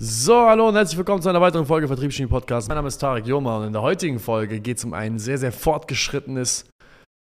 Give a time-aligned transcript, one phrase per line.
[0.00, 2.68] So, hallo und herzlich willkommen zu einer weiteren Folge Vertriebsgenie Podcast.
[2.68, 5.38] Mein Name ist Tarek Joma und in der heutigen Folge geht es um ein sehr,
[5.38, 6.66] sehr fortgeschrittenes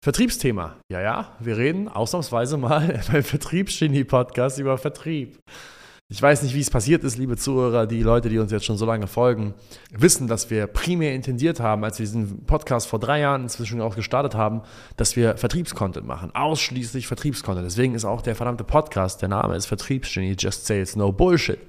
[0.03, 0.75] Vertriebsthema.
[0.91, 5.39] Ja, ja, wir reden ausnahmsweise mal beim Vertriebsgenie Podcast über Vertrieb.
[6.08, 8.79] Ich weiß nicht, wie es passiert ist, liebe Zuhörer, die Leute, die uns jetzt schon
[8.79, 9.55] so lange folgen,
[9.93, 13.95] wissen, dass wir primär intendiert haben, als wir diesen Podcast vor drei Jahren inzwischen auch
[13.95, 14.62] gestartet haben,
[14.96, 16.35] dass wir Vertriebscontent machen.
[16.35, 17.64] Ausschließlich Vertriebscontent.
[17.64, 21.61] Deswegen ist auch der verdammte Podcast, der Name ist Vertriebsgenie, Just Sales, No Bullshit.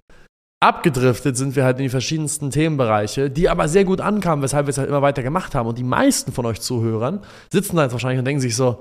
[0.60, 4.71] Abgedriftet sind wir halt in die verschiedensten Themenbereiche, die aber sehr gut ankamen, weshalb wir
[4.71, 5.70] es halt immer weiter gemacht haben.
[5.70, 8.79] Und die meisten von euch Zuhörern sitzen da jetzt wahrscheinlich und denken sich so,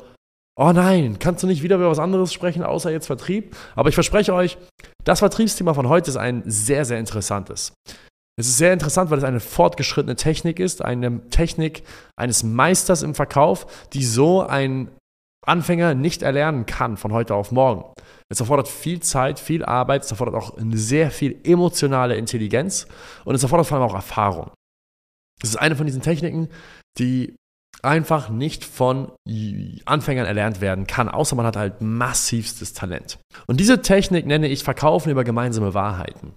[0.59, 3.55] oh nein, kannst du nicht wieder über was anderes sprechen, außer jetzt Vertrieb?
[3.75, 4.57] Aber ich verspreche euch,
[5.05, 7.75] das Vertriebsthema von heute ist ein sehr, sehr interessantes.
[8.39, 11.83] Es ist sehr interessant, weil es eine fortgeschrittene Technik ist, eine Technik
[12.19, 14.91] eines Meisters im Verkauf, die so ein
[15.47, 17.85] Anfänger nicht erlernen kann von heute auf morgen.
[18.29, 22.87] Es erfordert viel Zeit, viel Arbeit, es erfordert auch sehr viel emotionale Intelligenz
[23.25, 24.51] und es erfordert vor allem auch Erfahrung.
[25.41, 26.49] Es ist eine von diesen Techniken,
[26.99, 27.37] die
[27.83, 29.13] einfach nicht von
[29.85, 33.19] Anfängern erlernt werden kann, außer man hat halt massivstes Talent.
[33.47, 36.35] Und diese Technik nenne ich Verkaufen über gemeinsame Wahrheiten.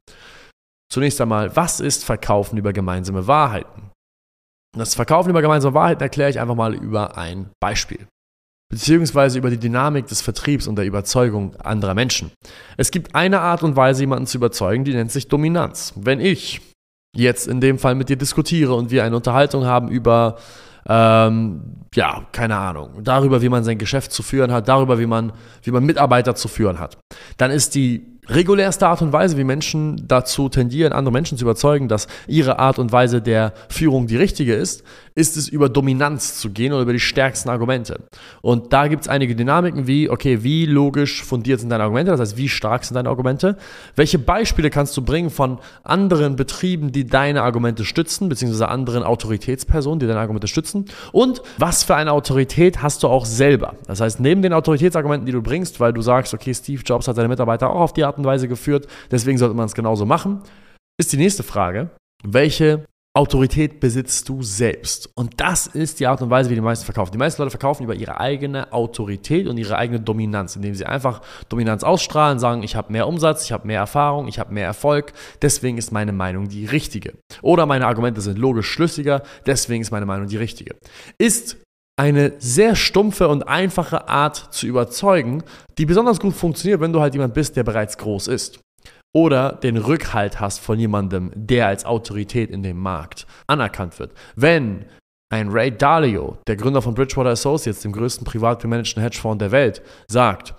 [0.91, 3.89] Zunächst einmal, was ist Verkaufen über gemeinsame Wahrheiten?
[4.77, 8.07] Das Verkaufen über gemeinsame Wahrheiten erkläre ich einfach mal über ein Beispiel
[8.69, 12.31] beziehungsweise über die Dynamik des Vertriebs und der Überzeugung anderer Menschen.
[12.77, 15.93] Es gibt eine Art und Weise, jemanden zu überzeugen, die nennt sich Dominanz.
[15.95, 16.61] Wenn ich
[17.15, 20.37] jetzt in dem Fall mit dir diskutiere und wir eine Unterhaltung haben über,
[20.87, 21.61] ähm,
[21.95, 25.71] ja, keine Ahnung, darüber, wie man sein Geschäft zu führen hat, darüber, wie man, wie
[25.71, 26.97] man Mitarbeiter zu führen hat,
[27.37, 31.87] dann ist die regulärste Art und Weise, wie Menschen dazu tendieren, andere Menschen zu überzeugen,
[31.87, 34.83] dass ihre Art und Weise der Führung die richtige ist,
[35.15, 37.99] ist es über Dominanz zu gehen oder über die stärksten Argumente.
[38.41, 42.19] Und da gibt es einige Dynamiken wie, okay, wie logisch fundiert sind deine Argumente, das
[42.19, 43.57] heißt, wie stark sind deine Argumente,
[43.95, 49.99] welche Beispiele kannst du bringen von anderen Betrieben, die deine Argumente stützen, beziehungsweise anderen Autoritätspersonen,
[49.99, 53.73] die deine Argumente stützen und was für eine Autorität hast du auch selber.
[53.87, 57.15] Das heißt, neben den Autoritätsargumenten, die du bringst, weil du sagst, okay, Steve Jobs hat
[57.15, 60.41] seine Mitarbeiter auch auf die Art und Weise geführt, deswegen sollte man es genauso machen,
[60.99, 61.89] ist die nächste Frage,
[62.23, 62.85] welche
[63.15, 65.09] Autorität besitzt du selbst.
[65.15, 67.11] Und das ist die Art und Weise, wie die meisten verkaufen.
[67.11, 71.21] Die meisten Leute verkaufen über ihre eigene Autorität und ihre eigene Dominanz, indem sie einfach
[71.49, 75.13] Dominanz ausstrahlen, sagen, ich habe mehr Umsatz, ich habe mehr Erfahrung, ich habe mehr Erfolg,
[75.41, 77.13] deswegen ist meine Meinung die richtige.
[77.41, 80.75] Oder meine Argumente sind logisch schlüssiger, deswegen ist meine Meinung die richtige.
[81.17, 81.57] Ist
[81.99, 85.43] eine sehr stumpfe und einfache Art zu überzeugen,
[85.77, 88.61] die besonders gut funktioniert, wenn du halt jemand bist, der bereits groß ist
[89.13, 94.13] oder den Rückhalt hast von jemandem, der als Autorität in dem Markt anerkannt wird.
[94.37, 94.85] Wenn
[95.29, 99.81] ein Ray Dalio, der Gründer von Bridgewater Associates, dem größten privat gemanagten Hedgefonds der Welt,
[100.07, 100.53] sagt,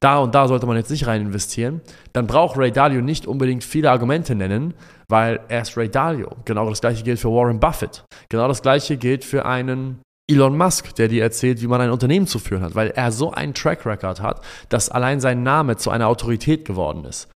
[0.00, 1.82] da und da sollte man jetzt nicht rein investieren,
[2.14, 4.72] dann braucht Ray Dalio nicht unbedingt viele Argumente nennen,
[5.08, 6.30] weil er ist Ray Dalio.
[6.46, 8.04] Genau das gleiche gilt für Warren Buffett.
[8.30, 12.26] Genau das gleiche gilt für einen Elon Musk, der dir erzählt, wie man ein Unternehmen
[12.26, 15.90] zu führen hat, weil er so einen Track Record hat, dass allein sein Name zu
[15.90, 17.28] einer Autorität geworden ist.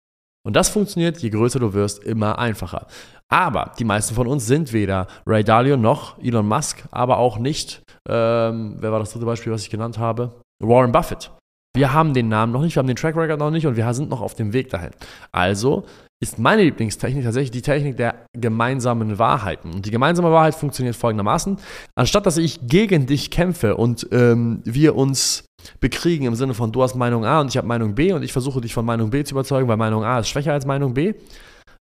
[0.45, 2.87] Und das funktioniert, je größer du wirst, immer einfacher.
[3.29, 7.83] Aber die meisten von uns sind weder Ray Dalio noch Elon Musk, aber auch nicht,
[8.09, 10.41] ähm, wer war das dritte Beispiel, was ich genannt habe?
[10.61, 11.31] Warren Buffett.
[11.77, 13.95] Wir haben den Namen noch nicht, wir haben den Track Record noch nicht und wir
[13.95, 14.91] sind noch auf dem Weg dahin.
[15.31, 15.85] Also
[16.23, 19.73] ist meine Lieblingstechnik tatsächlich die Technik der gemeinsamen Wahrheiten.
[19.73, 21.57] Und die gemeinsame Wahrheit funktioniert folgendermaßen.
[21.95, 25.45] Anstatt dass ich gegen dich kämpfe und ähm, wir uns
[25.81, 28.33] bekriegen im Sinne von du hast Meinung A und ich habe Meinung B und ich
[28.33, 31.15] versuche dich von Meinung B zu überzeugen, weil Meinung A ist schwächer als Meinung B.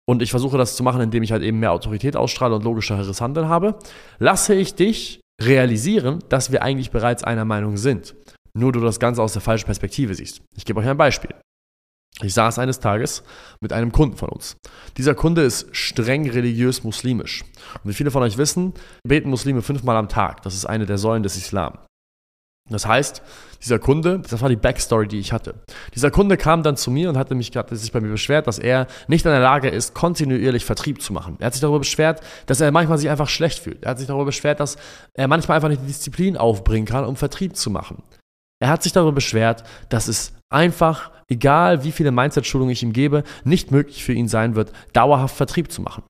[0.08, 3.20] Und ich versuche das zu machen, indem ich halt eben mehr Autorität ausstrahle und logischeres
[3.20, 3.76] Handeln habe,
[4.18, 8.14] lasse ich dich realisieren, dass wir eigentlich bereits einer Meinung sind.
[8.54, 10.42] Nur du das Ganze aus der falschen Perspektive siehst.
[10.56, 11.34] Ich gebe euch ein Beispiel.
[12.22, 13.22] Ich saß eines Tages
[13.60, 14.56] mit einem Kunden von uns.
[14.96, 17.44] Dieser Kunde ist streng religiös muslimisch.
[17.82, 18.74] Und wie viele von euch wissen,
[19.06, 20.42] beten Muslime fünfmal am Tag.
[20.42, 21.78] Das ist eine der Säulen des Islam.
[22.70, 23.22] Das heißt,
[23.60, 25.54] dieser Kunde, das war die Backstory, die ich hatte.
[25.94, 28.58] Dieser Kunde kam dann zu mir und hatte, mich, hatte sich bei mir beschwert, dass
[28.58, 31.36] er nicht in der Lage ist, kontinuierlich Vertrieb zu machen.
[31.40, 33.82] Er hat sich darüber beschwert, dass er manchmal sich einfach schlecht fühlt.
[33.82, 34.76] Er hat sich darüber beschwert, dass
[35.14, 38.02] er manchmal einfach nicht die Disziplin aufbringen kann, um Vertrieb zu machen.
[38.62, 43.24] Er hat sich darüber beschwert, dass es einfach, egal wie viele Mindset-Schulungen ich ihm gebe,
[43.42, 46.04] nicht möglich für ihn sein wird, dauerhaft Vertrieb zu machen.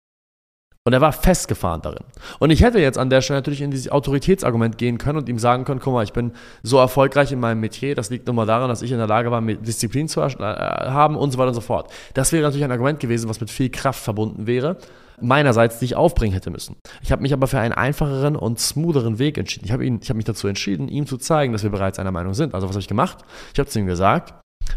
[0.84, 2.04] Und er war festgefahren darin.
[2.40, 5.38] Und ich hätte jetzt an der Stelle natürlich in dieses Autoritätsargument gehen können und ihm
[5.38, 6.32] sagen können, guck mal, ich bin
[6.64, 9.30] so erfolgreich in meinem Metier, das liegt nur mal daran, dass ich in der Lage
[9.30, 11.92] war, Disziplin zu äh, haben und so weiter und so fort.
[12.14, 14.76] Das wäre natürlich ein Argument gewesen, was mit viel Kraft verbunden wäre
[15.20, 16.76] meinerseits nicht aufbringen hätte müssen.
[17.00, 19.64] Ich habe mich aber für einen einfacheren und smootheren Weg entschieden.
[19.64, 22.54] Ich habe hab mich dazu entschieden, ihm zu zeigen, dass wir bereits einer Meinung sind.
[22.54, 23.18] Also was habe ich gemacht?
[23.52, 24.34] Ich habe zu ihm gesagt,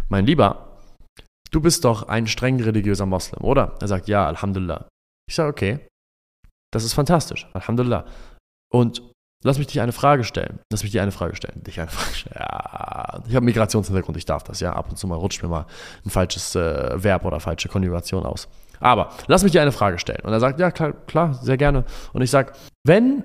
[0.10, 0.78] mein Lieber,
[1.52, 3.76] du bist doch ein streng religiöser Moslem, oder?
[3.82, 4.88] Er sagt, ja, Alhamdulillah.
[5.28, 5.80] Ich sage, okay,
[6.76, 8.04] das ist fantastisch, Alhamdulillah.
[8.70, 9.02] Und
[9.46, 10.60] lass mich dich eine Frage stellen.
[10.70, 11.64] Lass mich dir eine Frage stellen.
[11.64, 12.36] Dich eine Frage stellen.
[12.38, 14.74] Ja, ich habe Migrationshintergrund, ich darf das, ja.
[14.74, 15.68] Ab und zu mal rutscht mir mal
[16.04, 18.50] ein falsches äh, Verb oder falsche Konjugation aus.
[18.82, 20.20] Aber lass mich dir eine Frage stellen.
[20.26, 21.86] Und er sagt, ja, klar, klar sehr gerne.
[22.12, 22.52] Und ich sage,
[22.86, 23.24] wenn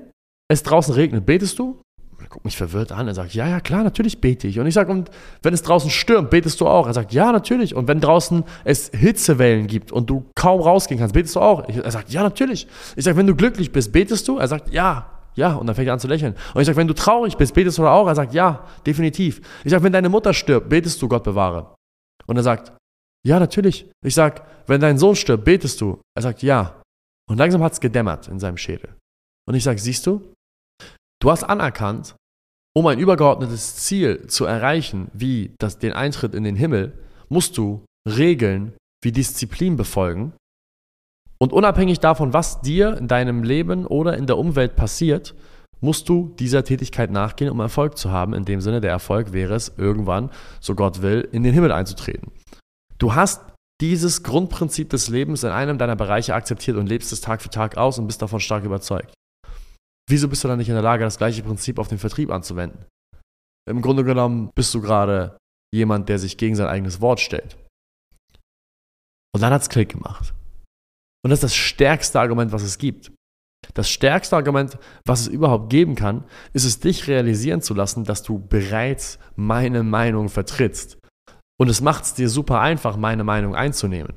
[0.49, 1.83] es draußen regnet, betest du?
[2.31, 3.09] Guckt mich verwirrt an.
[3.09, 4.61] Er sagt, ja, ja, klar, natürlich bete ich.
[4.61, 5.11] Und ich sage, und
[5.43, 6.87] wenn es draußen stürmt, betest du auch?
[6.87, 7.75] Er sagt, ja, natürlich.
[7.75, 11.69] Und wenn draußen es Hitzewellen gibt und du kaum rausgehen kannst, betest du auch?
[11.69, 12.69] er sagt, ja, natürlich.
[12.95, 14.39] Ich sage, wenn du glücklich bist, betest du?
[14.39, 15.55] Er sagt, ja, ja.
[15.55, 16.37] Und dann fängt er an zu lächeln.
[16.55, 18.07] Und ich sage, wenn du traurig bist, betest du auch?
[18.07, 19.41] Er sagt, ja, definitiv.
[19.65, 21.75] Ich sage, wenn deine Mutter stirbt, betest du, Gott bewahre.
[22.27, 22.73] Und er sagt,
[23.27, 23.91] ja, natürlich.
[24.05, 26.01] Ich sage, wenn dein Sohn stirbt, betest du?
[26.17, 26.81] Er sagt, ja.
[27.29, 28.95] Und langsam hat es gedämmert in seinem Schädel.
[29.49, 30.33] Und ich sage, siehst du,
[31.23, 32.17] Du hast anerkannt,
[32.75, 36.93] um ein übergeordnetes Ziel zu erreichen, wie das, den Eintritt in den Himmel,
[37.29, 38.73] musst du Regeln
[39.03, 40.33] wie Disziplin befolgen.
[41.39, 45.35] Und unabhängig davon, was dir in deinem Leben oder in der Umwelt passiert,
[45.81, 48.35] musst du dieser Tätigkeit nachgehen, um Erfolg zu haben.
[48.35, 50.31] In dem Sinne, der Erfolg wäre es, irgendwann,
[50.61, 52.31] so Gott will, in den Himmel einzutreten.
[52.99, 53.41] Du hast
[53.81, 57.79] dieses Grundprinzip des Lebens in einem deiner Bereiche akzeptiert und lebst es Tag für Tag
[57.79, 59.15] aus und bist davon stark überzeugt.
[60.11, 62.85] Wieso bist du dann nicht in der Lage, das gleiche Prinzip auf den Vertrieb anzuwenden?
[63.69, 65.39] Im Grunde genommen bist du gerade
[65.73, 67.57] jemand, der sich gegen sein eigenes Wort stellt.
[69.33, 70.35] Und dann hat es Klick gemacht.
[71.23, 73.13] Und das ist das stärkste Argument, was es gibt.
[73.75, 78.25] Das stärkste Argument, was es überhaupt geben kann, ist es, dich realisieren zu lassen, dass
[78.25, 80.99] du bereits meine Meinung vertrittst.
[81.61, 84.15] Und es macht es dir super einfach, meine Meinung einzunehmen.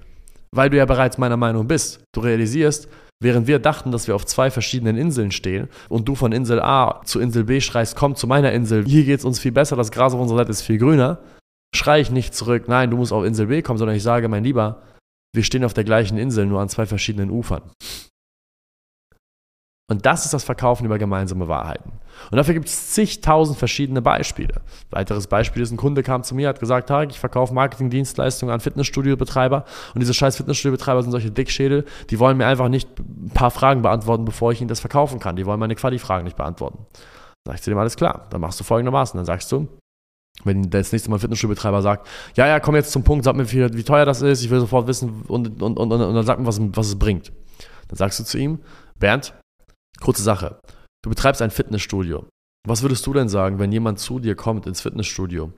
[0.55, 2.03] Weil du ja bereits meiner Meinung bist.
[2.15, 2.87] Du realisierst,
[3.23, 7.01] Während wir dachten, dass wir auf zwei verschiedenen Inseln stehen und du von Insel A
[7.05, 9.91] zu Insel B schreist, komm zu meiner Insel, hier geht es uns viel besser, das
[9.91, 11.19] Gras auf unserer Seite ist viel grüner,
[11.73, 14.43] schreie ich nicht zurück, nein, du musst auf Insel B kommen, sondern ich sage, mein
[14.43, 14.81] Lieber,
[15.33, 17.61] wir stehen auf der gleichen Insel, nur an zwei verschiedenen Ufern.
[19.93, 21.91] Und das ist das Verkaufen über gemeinsame Wahrheiten.
[22.31, 24.55] Und dafür gibt es zigtausend verschiedene Beispiele.
[24.89, 28.59] Weiteres Beispiel ist, ein Kunde kam zu mir, hat gesagt, Tarek, ich verkaufe Marketingdienstleistungen an
[28.59, 33.51] Fitnessstudio-Betreiber und diese scheiß Fitnessstudio-Betreiber sind solche Dickschädel, die wollen mir einfach nicht ein paar
[33.51, 35.35] Fragen beantworten, bevor ich ihnen das verkaufen kann.
[35.35, 36.79] Die wollen meine Quali-Fragen nicht beantworten.
[37.43, 39.67] Dann sag ich zu dem, alles klar, dann machst du folgendermaßen, dann sagst du,
[40.43, 43.51] wenn das nächste Mal ein Fitnessstudio-Betreiber sagt, ja, ja, komm jetzt zum Punkt, sag mir,
[43.51, 46.25] wie, wie teuer das ist, ich will sofort wissen und, und, und, und, und dann
[46.25, 47.31] sag mir, was, was es bringt.
[47.89, 48.59] Dann sagst du zu ihm,
[48.97, 49.35] Bernd,
[49.99, 50.59] kurze Sache,
[51.03, 52.25] du betreibst ein Fitnessstudio.
[52.67, 55.51] Was würdest du denn sagen, wenn jemand zu dir kommt ins Fitnessstudio,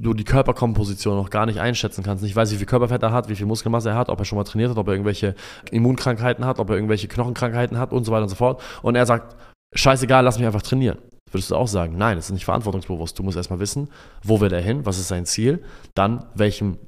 [0.00, 3.28] du die Körperkomposition noch gar nicht einschätzen kannst, nicht weiß, wie viel Körperfett er hat,
[3.28, 5.34] wie viel Muskelmasse er hat, ob er schon mal trainiert hat, ob er irgendwelche
[5.70, 8.62] Immunkrankheiten hat, ob er irgendwelche Knochenkrankheiten hat und so weiter und so fort.
[8.82, 9.36] Und er sagt,
[9.74, 10.98] scheißegal, lass mich einfach trainieren.
[11.30, 13.18] Würdest du auch sagen, nein, das ist nicht verantwortungsbewusst.
[13.18, 13.90] Du musst erstmal wissen,
[14.22, 15.62] wo will er hin, was ist sein Ziel,
[15.94, 16.78] dann welchen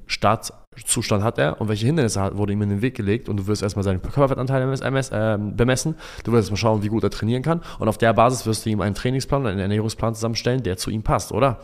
[0.76, 3.46] Startzustand hat er und welche Hindernisse hat, wurde ihm in den Weg gelegt und du
[3.46, 7.62] wirst erstmal seinen Körperfettanteil äh, bemessen, du wirst erstmal schauen, wie gut er trainieren kann
[7.78, 10.90] und auf der Basis wirst du ihm einen Trainingsplan und einen Ernährungsplan zusammenstellen, der zu
[10.90, 11.60] ihm passt, oder?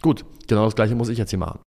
[0.00, 1.60] Gut, genau das gleiche muss ich jetzt hier machen.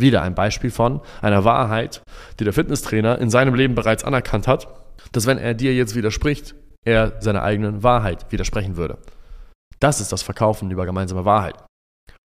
[0.00, 2.02] Wieder ein Beispiel von einer Wahrheit,
[2.38, 4.68] die der Fitnesstrainer in seinem Leben bereits anerkannt hat,
[5.12, 8.98] dass wenn er dir jetzt widerspricht, er seiner eigenen Wahrheit widersprechen würde.
[9.78, 11.54] Das ist das Verkaufen über gemeinsame Wahrheit.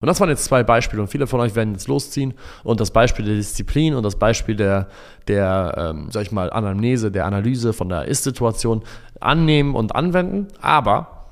[0.00, 2.34] Und das waren jetzt zwei Beispiele und viele von euch werden jetzt losziehen
[2.64, 4.88] und das Beispiel der Disziplin und das Beispiel der,
[5.26, 8.82] der ähm, sag ich mal, Anamnese, der Analyse von der Ist-Situation
[9.20, 10.48] annehmen und anwenden.
[10.60, 11.26] Aber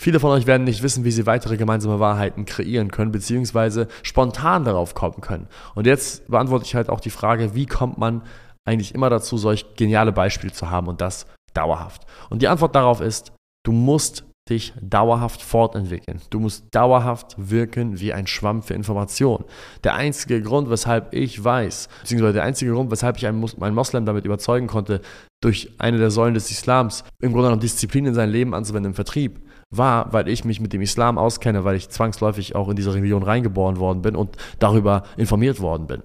[0.00, 4.64] viele von euch werden nicht wissen, wie sie weitere gemeinsame Wahrheiten kreieren können, beziehungsweise spontan
[4.64, 5.48] darauf kommen können.
[5.74, 8.22] Und jetzt beantworte ich halt auch die Frage, wie kommt man
[8.64, 12.02] eigentlich immer dazu, solch geniale Beispiele zu haben und das dauerhaft.
[12.30, 13.32] Und die Antwort darauf ist,
[13.64, 16.20] du musst dich dauerhaft fortentwickeln.
[16.30, 19.44] Du musst dauerhaft wirken wie ein Schwamm für Information.
[19.82, 24.06] Der einzige Grund, weshalb ich weiß, beziehungsweise der einzige Grund, weshalb ich einen, einen Moslem
[24.06, 25.00] damit überzeugen konnte,
[25.42, 28.94] durch eine der Säulen des Islams im Grunde genommen Disziplin in sein Leben anzuwenden im
[28.94, 32.94] Vertrieb, war, weil ich mich mit dem Islam auskenne, weil ich zwangsläufig auch in diese
[32.94, 36.02] Religion reingeboren worden bin und darüber informiert worden bin.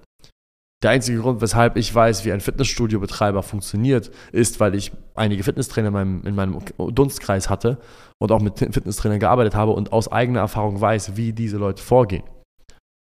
[0.82, 5.88] Der einzige Grund, weshalb ich weiß, wie ein Fitnessstudio-Betreiber funktioniert, ist, weil ich einige Fitnesstrainer
[5.88, 6.58] in meinem, in meinem
[6.92, 7.78] Dunstkreis hatte
[8.18, 12.24] und auch mit Fitnesstrainern gearbeitet habe und aus eigener Erfahrung weiß, wie diese Leute vorgehen.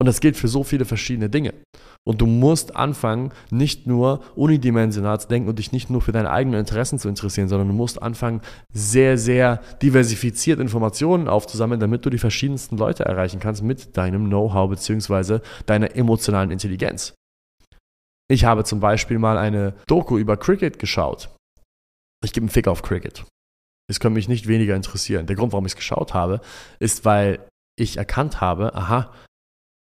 [0.01, 1.53] Und das gilt für so viele verschiedene Dinge.
[2.07, 6.31] Und du musst anfangen, nicht nur unidimensional zu denken und dich nicht nur für deine
[6.31, 8.41] eigenen Interessen zu interessieren, sondern du musst anfangen,
[8.73, 14.71] sehr, sehr diversifiziert Informationen aufzusammeln, damit du die verschiedensten Leute erreichen kannst mit deinem Know-how
[14.71, 15.41] bzw.
[15.67, 17.18] deiner emotionalen Intelligenz.
[18.30, 21.30] Ich habe zum Beispiel mal eine Doku über Cricket geschaut.
[22.23, 23.25] Ich gebe einen Fick auf Cricket.
[23.90, 25.26] Es könnte mich nicht weniger interessieren.
[25.26, 26.40] Der Grund, warum ich es geschaut habe,
[26.78, 27.47] ist, weil
[27.78, 29.14] ich erkannt habe, aha,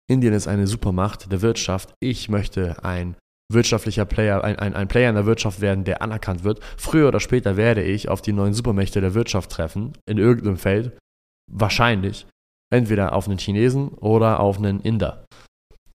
[0.10, 1.94] Indien ist eine Supermacht der Wirtschaft.
[2.02, 3.16] Ich möchte ein
[3.52, 6.60] wirtschaftlicher Player, ein, ein, ein Player in der Wirtschaft werden, der anerkannt wird.
[6.78, 10.98] Früher oder später werde ich auf die neuen Supermächte der Wirtschaft treffen, in irgendeinem Feld.
[11.50, 12.26] Wahrscheinlich.
[12.74, 15.26] Entweder auf einen Chinesen oder auf einen Inder.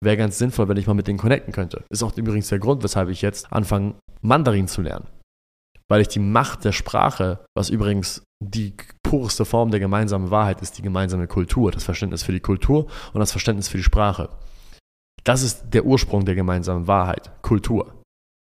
[0.04, 1.84] Wäre ganz sinnvoll, wenn ich mal mit denen connecten könnte.
[1.90, 5.06] Ist auch übrigens der Grund, weshalb ich jetzt anfange, Mandarin zu lernen.
[5.90, 10.78] Weil ich die Macht der Sprache, was übrigens die pureste Form der gemeinsamen Wahrheit ist,
[10.78, 14.28] die gemeinsame Kultur, das Verständnis für die Kultur und das Verständnis für die Sprache.
[15.24, 17.94] Das ist der Ursprung der gemeinsamen Wahrheit, Kultur.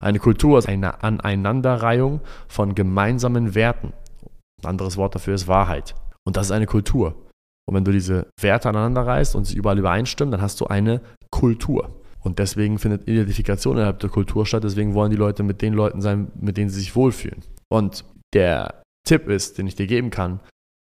[0.01, 3.93] Eine Kultur ist eine Aneinanderreihung von gemeinsamen Werten.
[4.61, 5.95] Ein anderes Wort dafür ist Wahrheit.
[6.25, 7.15] Und das ist eine Kultur.
[7.67, 11.01] Und wenn du diese Werte aneinander reißt und sie überall übereinstimmen, dann hast du eine
[11.31, 12.01] Kultur.
[12.21, 14.63] Und deswegen findet Identifikation innerhalb der Kultur statt.
[14.63, 17.43] Deswegen wollen die Leute mit den Leuten sein, mit denen sie sich wohlfühlen.
[17.69, 20.41] Und der Tipp ist, den ich dir geben kann,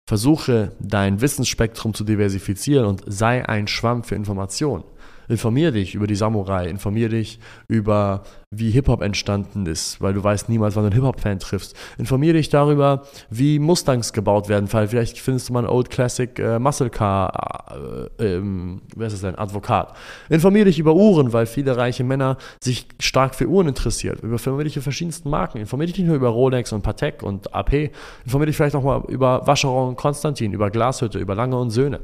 [0.08, 4.84] versuche dein Wissensspektrum zu diversifizieren und sei ein Schwamm für Informationen.
[5.28, 10.48] Informier dich über die Samurai, informier dich über, wie Hip-Hop entstanden ist, weil du weißt
[10.48, 11.76] niemals, wann du einen Hip-Hop-Fan triffst.
[11.98, 16.38] Informier dich darüber, wie Mustangs gebaut werden, weil vielleicht findest du mal einen Old Classic
[16.38, 19.94] äh, Muscle Car, äh, ähm, wer ist das denn, Advokat.
[20.28, 24.18] Informier dich über Uhren, weil viele reiche Männer sich stark für Uhren interessieren.
[24.22, 25.58] Informier dich über verschiedensten Marken.
[25.58, 27.90] Informier dich nicht nur über Rolex und Patek und AP.
[28.24, 32.00] Informier dich vielleicht auch mal über Vacheron und Konstantin, über Glashütte, über Lange und Söhne.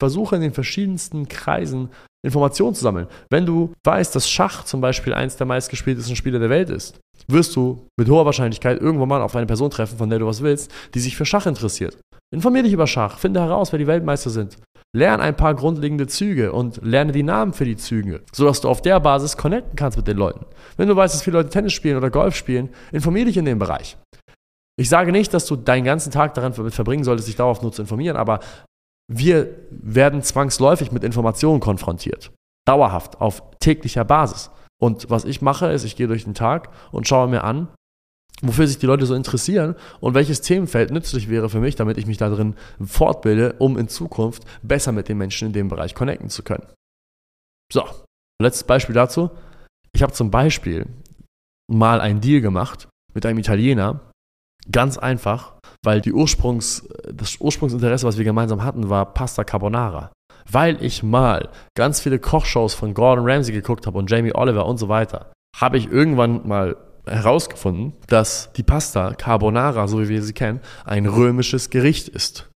[0.00, 1.90] Versuche in den verschiedensten Kreisen
[2.24, 3.06] Informationen zu sammeln.
[3.30, 7.54] Wenn du weißt, dass Schach zum Beispiel eins der meistgespieltesten Spiele der Welt ist, wirst
[7.54, 10.70] du mit hoher Wahrscheinlichkeit irgendwann mal auf eine Person treffen, von der du was willst,
[10.94, 11.98] die sich für Schach interessiert.
[12.32, 14.56] Informier dich über Schach, finde heraus, wer die Weltmeister sind.
[14.96, 18.80] Lerne ein paar grundlegende Züge und lerne die Namen für die Züge, sodass du auf
[18.80, 20.46] der Basis connecten kannst mit den Leuten.
[20.76, 23.58] Wenn du weißt, dass viele Leute Tennis spielen oder Golf spielen, informier dich in dem
[23.58, 23.96] Bereich.
[24.76, 27.82] Ich sage nicht, dass du deinen ganzen Tag daran verbringen solltest, dich darauf nur zu
[27.82, 28.40] informieren, aber
[29.08, 32.32] wir werden zwangsläufig mit Informationen konfrontiert.
[32.66, 34.50] Dauerhaft, auf täglicher Basis.
[34.80, 37.68] Und was ich mache, ist, ich gehe durch den Tag und schaue mir an,
[38.42, 42.06] wofür sich die Leute so interessieren und welches Themenfeld nützlich wäre für mich, damit ich
[42.06, 46.30] mich da drin fortbilde, um in Zukunft besser mit den Menschen in dem Bereich connecten
[46.30, 46.66] zu können.
[47.72, 47.84] So,
[48.40, 49.30] letztes Beispiel dazu.
[49.94, 50.86] Ich habe zum Beispiel
[51.70, 54.00] mal einen Deal gemacht mit einem Italiener,
[54.70, 55.54] ganz einfach,
[55.84, 60.12] weil die Ursprungs, das Ursprungsinteresse, was wir gemeinsam hatten, war Pasta Carbonara.
[60.50, 64.78] Weil ich mal ganz viele Kochshows von Gordon Ramsay geguckt habe und Jamie Oliver und
[64.78, 70.32] so weiter, habe ich irgendwann mal herausgefunden, dass die Pasta Carbonara, so wie wir sie
[70.32, 72.50] kennen, ein römisches Gericht ist.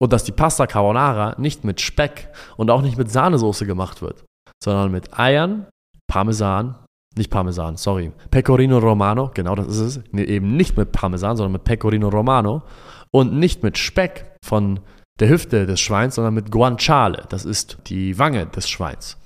[0.00, 4.24] Und dass die Pasta Carbonara nicht mit Speck und auch nicht mit Sahnesoße gemacht wird,
[4.62, 5.66] sondern mit Eiern,
[6.08, 6.76] Parmesan
[7.18, 8.12] nicht Parmesan, sorry.
[8.30, 10.00] Pecorino Romano, genau das ist es.
[10.12, 12.62] Nee, eben nicht mit Parmesan, sondern mit Pecorino Romano.
[13.10, 14.80] Und nicht mit Speck von
[15.18, 17.24] der Hüfte des Schweins, sondern mit Guanciale.
[17.28, 19.16] Das ist die Wange des Schweins.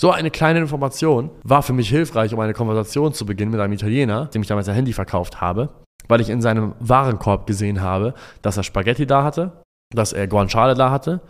[0.00, 3.74] So eine kleine Information war für mich hilfreich, um eine Konversation zu beginnen mit einem
[3.74, 5.68] Italiener, dem ich damals ein Handy verkauft habe,
[6.08, 9.62] weil ich in seinem Warenkorb gesehen habe, dass er Spaghetti da hatte,
[9.94, 11.20] dass er Guanciale da hatte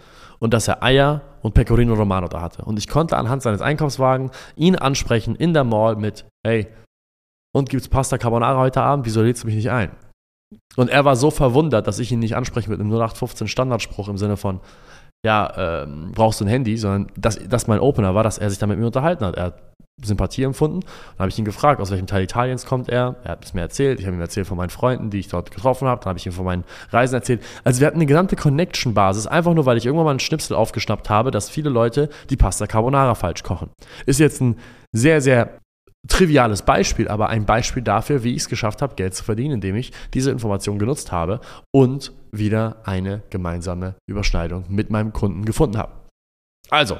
[0.41, 2.65] und dass er Eier und Pecorino Romano da hatte.
[2.65, 6.69] Und ich konnte anhand seines Einkaufswagens ihn ansprechen in der Mall mit, hey,
[7.53, 9.07] und gibt's Pasta Carbonara heute Abend?
[9.07, 9.91] Wieso lädst du mich nicht ein?
[10.77, 14.19] Und er war so verwundert, dass ich ihn nicht anspreche mit einem 0815 Standardspruch im
[14.19, 14.61] Sinne von,
[15.25, 18.59] ja, ähm, brauchst du ein Handy, sondern dass das mein Opener war, dass er sich
[18.59, 19.37] da mit mir unterhalten hat.
[19.37, 19.71] Er hat
[20.03, 20.81] Sympathie empfunden.
[20.81, 23.17] Dann habe ich ihn gefragt, aus welchem Teil Italiens kommt er.
[23.25, 24.01] Er hat es mir erzählt.
[24.01, 26.01] Ich habe ihm erzählt von meinen Freunden, die ich dort getroffen habe.
[26.01, 27.43] Dann habe ich ihm von meinen Reisen erzählt.
[27.65, 31.11] Also wir hatten eine gesamte Connection-Basis, einfach nur, weil ich irgendwann mal einen Schnipsel aufgeschnappt
[31.11, 33.71] habe, dass viele Leute die Pasta Carbonara falsch kochen.
[34.07, 34.57] Ist jetzt ein
[34.93, 35.60] sehr, sehr
[36.09, 39.77] triviales Beispiel, aber ein Beispiel dafür, wie ich es geschafft habe, Geld zu verdienen, indem
[39.77, 41.41] ich diese Information genutzt habe
[41.73, 45.93] und wieder eine gemeinsame Überschneidung mit meinem Kunden gefunden habe.
[46.71, 46.99] Also,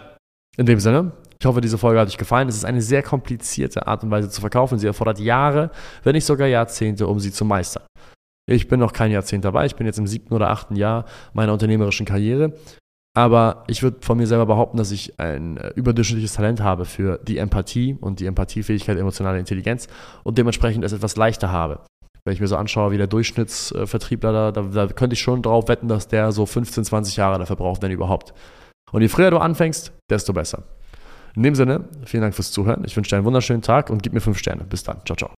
[0.57, 2.49] in dem Sinne, ich hoffe, diese Folge hat euch gefallen.
[2.49, 4.79] Es ist eine sehr komplizierte Art und Weise zu verkaufen.
[4.79, 5.71] Sie erfordert Jahre,
[6.03, 7.85] wenn nicht sogar Jahrzehnte, um sie zu meistern.
[8.47, 9.65] Ich bin noch kein Jahrzehnt dabei.
[9.65, 12.53] Ich bin jetzt im siebten oder achten Jahr meiner unternehmerischen Karriere.
[13.21, 17.19] Aber ich würde von mir selber behaupten, dass ich ein äh, überdurchschnittliches Talent habe für
[17.19, 19.89] die Empathie und die Empathiefähigkeit, emotionale Intelligenz
[20.23, 21.81] und dementsprechend es etwas leichter habe.
[22.25, 25.69] Wenn ich mir so anschaue, wie der Durchschnittsvertriebler da, da, da könnte ich schon darauf
[25.69, 28.33] wetten, dass der so 15, 20 Jahre dafür braucht, wenn überhaupt.
[28.91, 30.63] Und je früher du anfängst, desto besser.
[31.37, 32.85] In dem Sinne, vielen Dank fürs Zuhören.
[32.87, 34.65] Ich wünsche dir einen wunderschönen Tag und gib mir fünf Sterne.
[34.65, 34.97] Bis dann.
[35.05, 35.31] Ciao, ciao.